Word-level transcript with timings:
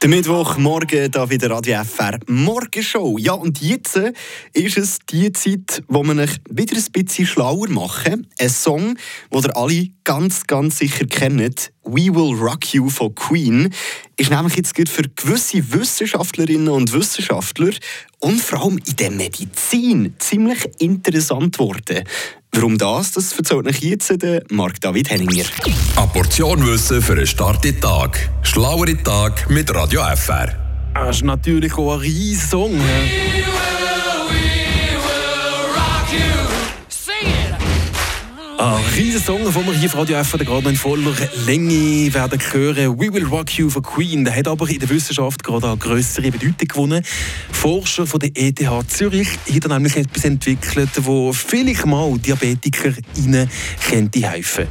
Der 0.00 0.08
Mittwochmorgen 0.08 1.10
da 1.10 1.28
wieder 1.30 1.50
Radio 1.50 1.82
FR 1.84 2.18
Morgenshow. 2.26 3.18
Ja, 3.18 3.34
und 3.34 3.60
jetzt 3.60 4.00
ist 4.52 4.76
es 4.76 4.98
die 5.10 5.32
Zeit, 5.32 5.82
wo 5.86 6.02
wir 6.02 6.16
euch 6.22 6.38
wieder 6.50 6.76
ein 6.76 6.92
bisschen 6.92 7.26
schlauer 7.26 7.68
machen. 7.68 8.26
Ein 8.38 8.48
Song, 8.48 8.96
den 9.32 9.44
ihr 9.44 9.56
alle 9.56 9.88
ganz, 10.04 10.46
ganz 10.46 10.78
sicher 10.78 11.06
kennt. 11.06 11.72
We 11.84 12.14
Will 12.14 12.36
Rock 12.36 12.74
You 12.74 12.88
von 12.88 13.14
Queen 13.14 13.72
ist 14.16 14.30
nämlich 14.30 14.56
jetzt 14.56 14.76
für 14.88 15.02
gewisse 15.02 15.72
Wissenschaftlerinnen 15.72 16.68
und 16.68 16.92
Wissenschaftler 16.92 17.72
und 18.18 18.40
vor 18.40 18.62
allem 18.62 18.78
in 18.78 18.96
der 18.96 19.10
Medizin 19.10 20.14
ziemlich 20.18 20.68
interessant 20.78 21.58
geworden. 21.58 22.04
Warum 22.54 22.76
das, 22.76 23.12
das 23.12 23.32
erzählt 23.32 23.66
euch 23.66 23.80
jetzt 23.80 24.22
der 24.22 24.42
Marc 24.50 24.78
David 24.78 25.08
Henninger. 25.08 25.46
Eine 25.96 26.06
Portion 26.08 26.66
Wissen 26.66 27.00
für 27.00 27.14
einen 27.14 27.26
starken 27.26 27.80
Tag. 27.80 28.28
Schlauere 28.42 28.94
Tag 29.02 29.48
mit 29.48 29.74
Radio 29.74 30.02
FR. 30.14 30.48
Das 30.92 31.16
ist 31.16 31.24
natürlich 31.24 31.72
auch 31.78 31.94
ein 31.94 32.00
riesiger 32.00 32.48
Song. 32.48 32.78
Ein 38.92 38.98
riesiger 38.98 39.24
Song, 39.24 39.42
den 39.42 39.54
wir 39.54 39.72
hier 39.72 39.88
auf 39.88 39.96
Radio 39.96 40.22
FR 40.22 40.38
gerade 40.44 40.64
noch 40.64 40.70
in 40.70 40.76
voller 40.76 41.14
Länge 41.46 42.12
werden 42.12 42.38
hören. 42.52 43.00
We 43.00 43.10
Will 43.10 43.24
Rock 43.24 43.56
You 43.56 43.70
von 43.70 43.82
Queen. 43.82 44.22
Der 44.22 44.36
hat 44.36 44.46
aber 44.46 44.68
in 44.68 44.80
der 44.80 44.90
Wissenschaft 44.90 45.42
gerade 45.42 45.68
eine 45.68 45.78
größere 45.78 46.30
Bedeutung 46.30 46.68
gewonnen. 46.68 47.02
Forscher 47.52 48.06
von 48.06 48.20
der 48.20 48.32
ETH 48.34 48.60
Zürich 48.88 49.30
haben 49.48 49.72
nämlich 49.72 49.96
etwas 49.96 50.24
entwickelt, 50.26 50.90
wo 50.98 51.32
vielleicht 51.32 51.86
mal 51.86 52.18
Diabetiker 52.18 52.92
ihnen 53.16 53.48
könnte 53.88 54.30
helfen 54.30 54.66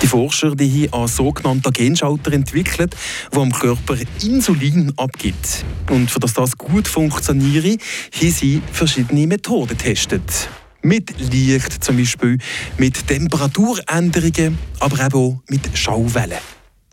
die 0.00 0.06
Forscher 0.06 0.56
die 0.56 0.88
haben 0.88 1.00
einen 1.00 1.08
sogenannten 1.08 1.72
Genschalter 1.74 2.32
entwickelt, 2.32 2.96
der 3.30 3.38
am 3.38 3.52
Körper 3.52 3.96
Insulin 4.22 4.94
abgibt. 4.96 5.66
Und 5.90 6.10
für 6.10 6.20
das 6.20 6.32
das 6.32 6.56
gut 6.56 6.88
funktioniert, 6.88 7.66
haben 7.66 8.30
sie 8.30 8.62
verschiedene 8.72 9.26
Methoden 9.26 9.76
getestet. 9.76 10.48
Mit 10.82 11.14
Licht 11.32 11.84
zum 11.84 11.98
Beispiel, 11.98 12.38
mit 12.78 13.06
Temperaturänderungen, 13.06 14.58
aber 14.78 15.04
eben 15.04 15.14
auch 15.14 15.42
mit 15.48 15.76
Schauwellen. 15.76 16.38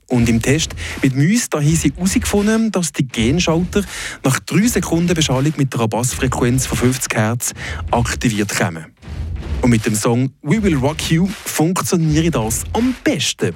Und 0.10 0.30
im 0.30 0.42
Test 0.42 0.72
mit 1.02 1.16
Mäusen 1.16 1.48
haben 1.54 1.76
sie 1.76 1.92
herausgefunden, 1.96 2.72
dass 2.72 2.94
die 2.94 3.08
Genschalter 3.08 3.84
nach 4.24 4.40
3 4.40 4.68
Sekunden 4.68 5.14
Beschallung 5.14 5.54
mit 5.58 5.74
einer 5.74 5.88
Bassfrequenz 5.88 6.66
von 6.66 6.78
50 6.78 7.14
Hertz 7.14 7.54
aktiviert 7.92 8.56
kommen. 8.58 8.86
Und 9.62 9.70
mit 9.70 9.86
dem 9.86 9.96
Song 9.96 10.32
We 10.44 10.62
Will 10.62 10.76
Rock 10.76 11.10
You 11.10 11.28
funktioniert 11.28 12.36
das 12.36 12.64
am 12.74 12.96
besten. 13.04 13.54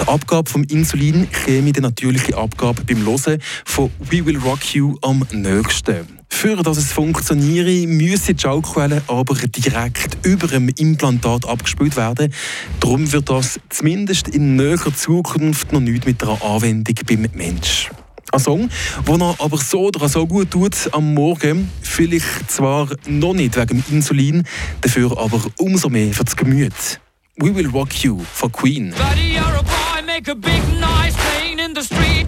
Die 0.00 0.08
Abgabe 0.08 0.50
vom 0.50 0.64
Insulin 0.64 1.30
käme 1.30 1.72
die 1.72 1.80
natürliche 1.80 2.36
Abgabe 2.36 2.82
beim 2.82 3.04
Hören 3.04 3.40
von 3.64 3.90
We 4.10 4.24
Will 4.24 4.38
Rock 4.38 4.74
You 4.74 4.96
am 5.02 5.24
nächsten. 5.30 6.17
Für 6.40 6.54
dass 6.54 6.78
es 6.78 6.92
funktioniere, 6.92 7.88
müssen 7.88 8.36
die 8.36 8.40
Schallquellen 8.40 9.02
aber 9.08 9.34
direkt 9.34 10.24
über 10.24 10.46
dem 10.46 10.68
Implantat 10.68 11.44
abgespielt 11.44 11.96
werden. 11.96 12.32
Darum 12.78 13.10
wird 13.10 13.28
das 13.28 13.58
zumindest 13.70 14.28
in 14.28 14.54
näherer 14.54 14.94
Zukunft 14.94 15.72
noch 15.72 15.80
nicht 15.80 16.06
mit 16.06 16.22
einer 16.22 16.40
Anwendung 16.40 16.94
beim 17.08 17.26
Mensch. 17.34 17.90
Ein 18.30 18.38
Song, 18.38 18.70
der 19.04 19.34
aber 19.40 19.58
so 19.58 19.86
oder 19.88 20.08
so 20.08 20.28
gut 20.28 20.52
tut 20.52 20.76
am 20.92 21.12
Morgen. 21.12 21.72
Vielleicht 21.82 22.48
zwar 22.48 22.88
noch 23.08 23.34
nicht 23.34 23.56
wegen 23.56 23.84
Insulin, 23.90 24.44
dafür 24.80 25.18
aber 25.18 25.40
umso 25.56 25.88
mehr 25.88 26.14
für 26.14 26.22
das 26.22 26.36
Gemüt. 26.36 27.00
We 27.38 27.52
Will 27.52 27.66
Rock 27.66 28.04
You 28.04 28.20
von 28.32 28.52
Queen. 28.52 28.94
Buddy, 28.96 29.34
you're 29.34 29.58
a 29.58 29.62
boy, 29.62 30.06
make 30.06 30.30
a 30.30 30.36
big 30.36 30.62
noise, 30.78 31.16
playing 31.16 31.58
in 31.58 31.74
the 31.74 31.82
street, 31.82 32.27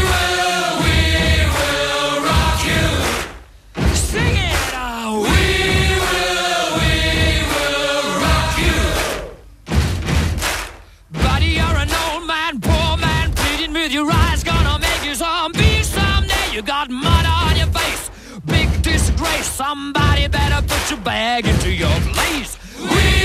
You 16.61 16.67
got 16.67 16.91
mud 16.91 17.25
on 17.25 17.57
your 17.57 17.65
face, 17.73 18.11
big 18.45 18.69
disgrace. 18.83 19.47
Somebody 19.47 20.27
better 20.27 20.61
put 20.61 20.91
your 20.91 20.99
bag 20.99 21.47
into 21.47 21.71
your 21.71 21.99
place. 22.13 22.55
We 22.77 23.20